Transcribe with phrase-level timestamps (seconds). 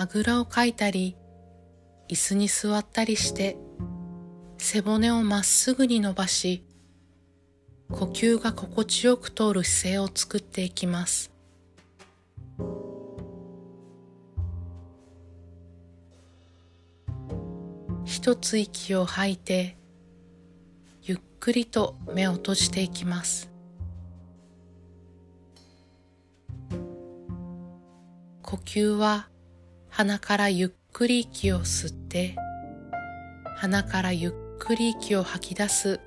[0.00, 1.16] あぐらをかいたり
[2.08, 3.56] 椅子に座ったりして
[4.56, 6.64] 背骨をまっすぐに伸ばし
[7.90, 11.32] 呼吸が心地よく通る姿勢を作っていきます。
[18.04, 19.76] 一つ息を吐いて
[21.02, 23.50] ゆっくりと目を閉じていきます。
[28.42, 29.27] 呼吸は
[29.98, 32.36] 鼻からゆっくり息を吸って
[33.56, 35.98] 鼻からゆっくり息を吐き出す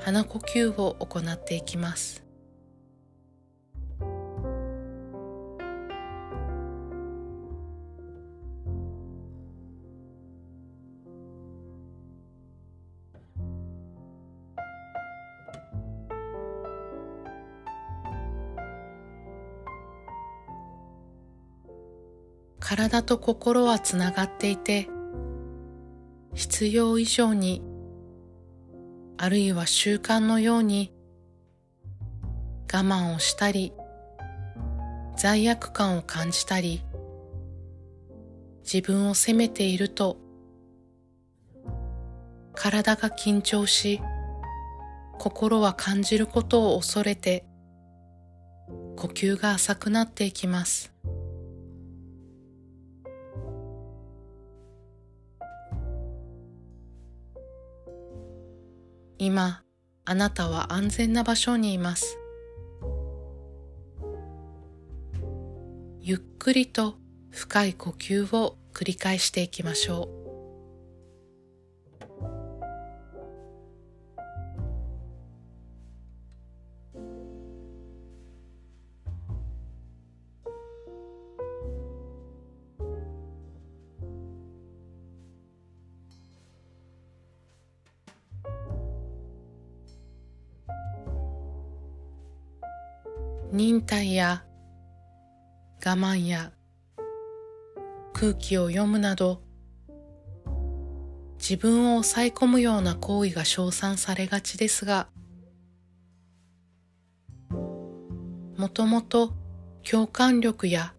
[0.00, 2.21] 鼻呼吸を行っていきます。
[22.74, 24.88] 体と心はつながっていて
[26.32, 27.60] 必要以上に
[29.18, 30.90] あるいは習慣のように
[32.72, 33.74] 我慢をしたり
[35.18, 36.82] 罪悪感を感じたり
[38.62, 40.16] 自分を責めていると
[42.54, 44.00] 体が緊張し
[45.18, 47.44] 心は感じることを恐れて
[48.96, 50.90] 呼吸が浅くなっていきます。
[59.24, 59.62] 今
[60.04, 62.18] あなたは安全な場所にいます。
[66.00, 66.96] ゆっくりと
[67.30, 70.21] 深い呼吸を繰り返していきましょう。
[93.54, 94.44] 忍耐や
[95.84, 96.52] 我慢や
[98.14, 99.42] 空気を読むなど
[101.38, 105.08] 自分を抑え込むような行為が称賛されがちですが
[108.56, 109.34] もともと
[109.82, 110.94] 共感力や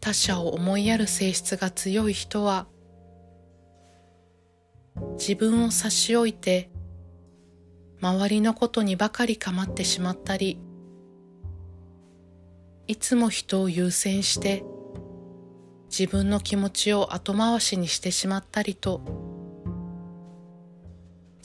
[0.00, 2.66] 他者を思いやる性質が強い人は
[5.18, 6.68] 自分を差し置いて
[8.02, 10.60] 周りのことにばかり構ってしまったり
[12.88, 14.64] いつも人を優先して
[15.90, 19.00] 自分の気持ちを後回しにしてしまったりと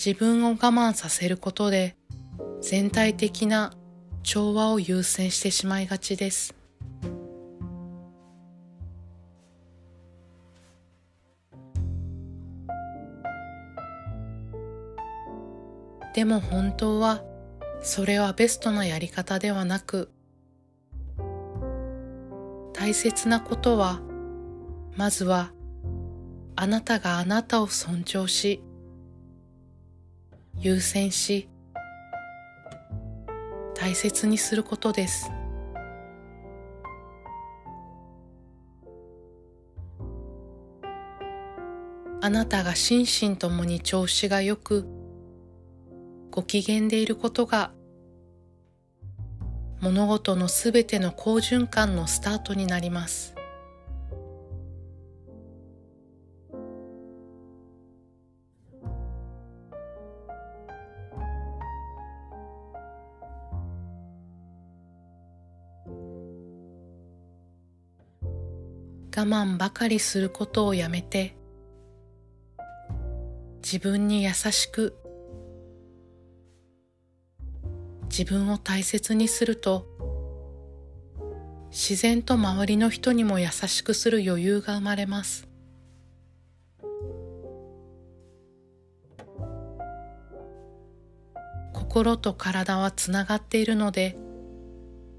[0.03, 1.95] 自分を我慢させることで
[2.61, 3.73] 全体的な
[4.23, 6.55] 調和を優先してしまいがちです。
[16.13, 17.23] でも本当は
[17.81, 20.11] それはベストなやり方ではなく
[22.81, 24.01] 大切なことは
[24.95, 25.51] まずは
[26.55, 28.63] あなたがあなたを尊重し
[30.57, 31.47] 優先し
[33.75, 35.31] 大切にすることです。
[42.19, 44.87] あなたが心身ともに調子がよく
[46.31, 47.73] ご機嫌でいることが
[49.81, 53.33] 物事のすべての好循環のスタートになります。
[69.13, 71.35] 我慢ばかりすることをやめて
[73.61, 74.97] 自分に優しく
[78.21, 79.87] 自分を大切にすると
[81.71, 85.47] 自然と周りの人にも優しくする余裕が生まれます。
[91.73, 94.15] 心と体はつながっているので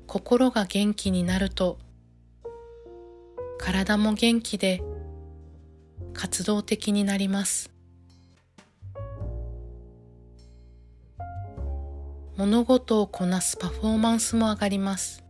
[0.06, 1.80] 心が元気になると
[3.58, 4.80] 体も元気で
[6.14, 7.72] 活動的になります。
[12.36, 15.22] 物事をこなすパフォーマンスも上がります。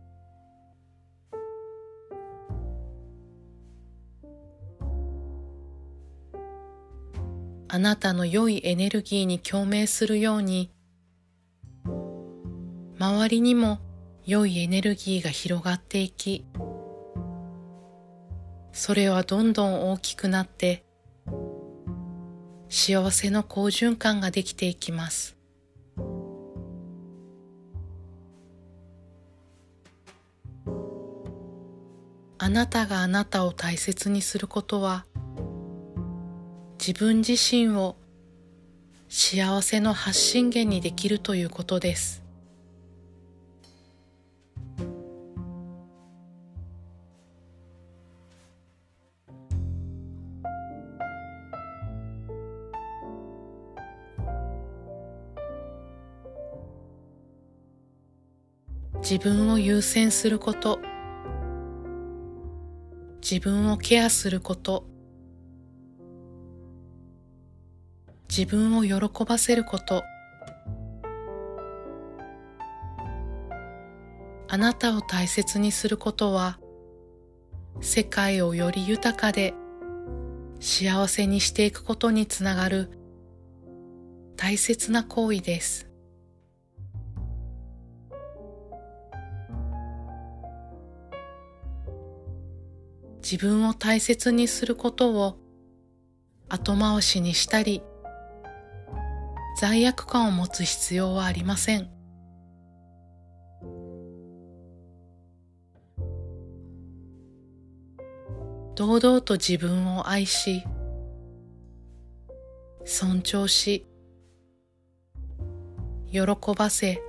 [7.73, 10.69] あなたの良いエネルギーに共鳴するように
[12.99, 13.79] 周りにも
[14.27, 16.45] 良いエネルギーが広がっていき
[18.71, 20.85] それはどんどん大きくなって
[22.69, 25.42] 幸せの好循環ができていきます。
[32.43, 35.05] あなたがあなたを大切にすることは
[36.77, 37.95] 自分自身を
[39.07, 42.21] 幸せの発信源にできるということです。
[59.01, 60.92] 自分を優先すること。
[63.23, 64.85] 自分をケアすること。
[68.27, 70.03] 自分を喜ばせること。
[74.49, 76.59] あなたを大切にすることは
[77.79, 79.53] 世界をより豊かで
[80.59, 82.91] 幸せにしていくことにつながる
[84.35, 85.92] 大切な行為です。
[93.23, 95.37] 自分を大切にすることを
[96.49, 97.81] 後回しにしたり
[99.57, 101.89] 罪悪感を持つ必要はありません。
[108.75, 110.63] 堂々と自分を愛し
[112.85, 113.87] 尊重し
[116.11, 116.21] 喜
[116.57, 117.01] ばせ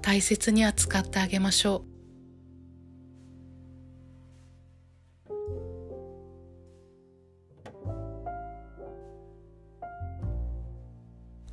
[0.00, 1.93] 大切に扱ってあげましょう。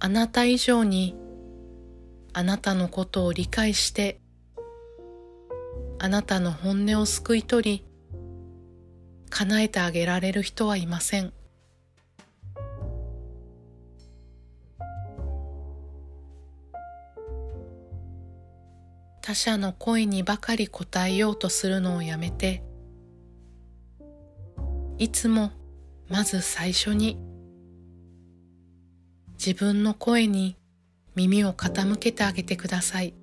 [0.03, 1.15] あなた以上に
[2.33, 4.19] あなたのことを理解して
[5.99, 7.85] あなたの本音をすくい取り
[9.29, 11.33] 叶えてあげられる人はいません。
[19.21, 22.63] 他者の声にばかり応えようとするのをやめて
[24.97, 25.51] いつも
[26.09, 27.19] まず最初に
[29.43, 30.55] 自分の声に
[31.15, 33.15] 耳を傾けてあげてください。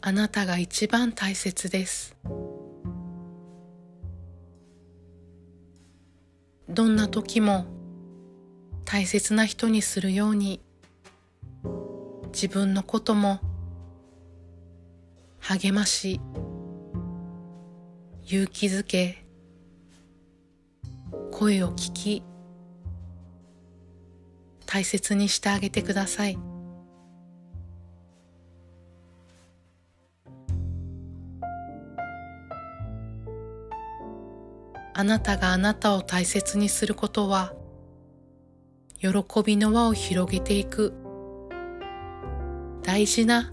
[0.00, 2.16] あなたが一番大切です。
[6.68, 7.66] どんな時も
[8.84, 10.60] 大切な人にするように
[12.32, 13.40] 自分のことも
[15.40, 16.20] 励まし
[18.24, 19.21] 勇気づけ
[21.42, 22.22] 声を聞き
[24.64, 26.38] 大切にしてあげてください。
[34.94, 37.54] あなたがあなたを大切にすることは
[39.00, 39.08] 喜
[39.44, 40.94] びの輪を広げていく
[42.84, 43.52] 大事な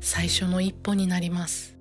[0.00, 1.79] 最初の一歩になります。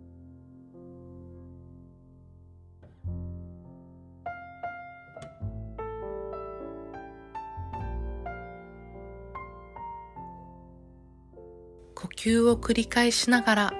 [12.01, 13.73] 呼吸を繰り返しながら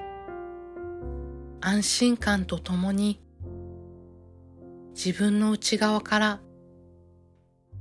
[1.62, 3.22] 安心感とともに
[4.94, 6.42] 自分の内側から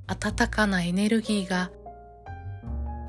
[0.06, 1.72] 温かなエネルギーが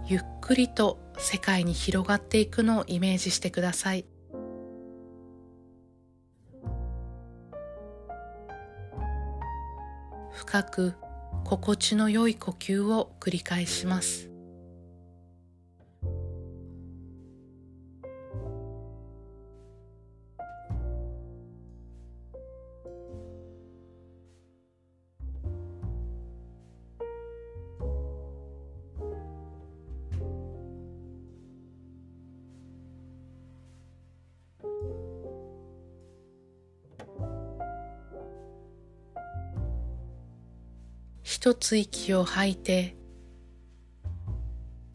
[0.08, 4.08] ゆっくりと世界に広がっていくのをイメージしてください。
[10.34, 10.96] 深く
[11.46, 14.32] 心地の良い呼吸を繰り返します。
[41.40, 42.98] 一つ息を吐いて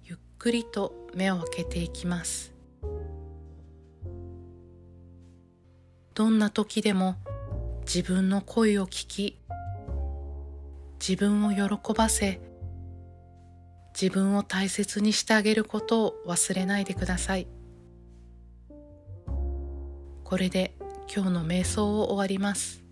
[0.02, 2.52] ゆっくりと目を開けていきます。
[6.12, 7.16] どんな時でも
[7.86, 9.38] 自分の声を聞き
[11.00, 12.42] 自分を喜ばせ
[13.98, 17.46] 自分を大切にしてあげることを忘れないでください。
[20.24, 20.76] これで
[21.10, 22.83] 今日の瞑想を終わります。